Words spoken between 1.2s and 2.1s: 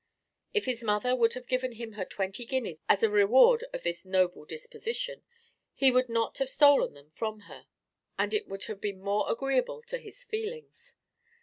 have given him her